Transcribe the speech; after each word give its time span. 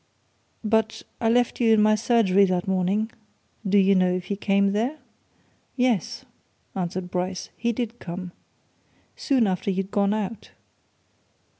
But 0.63 1.03
I 1.19 1.29
left 1.29 1.61
you 1.61 1.71
in 1.75 1.79
my 1.79 1.93
surgery 1.93 2.45
that 2.45 2.67
morning. 2.67 3.11
Do 3.69 3.77
you 3.77 3.93
know 3.93 4.11
if 4.11 4.23
he 4.25 4.35
came 4.35 4.71
there?" 4.71 4.97
"Yes!" 5.77 6.25
answered 6.73 7.11
Bryce. 7.11 7.49
"He 7.55 7.71
did 7.71 7.99
come. 7.99 8.31
Soon 9.15 9.45
after 9.45 9.69
you'd 9.69 9.91
gone 9.91 10.15
out." 10.15 10.49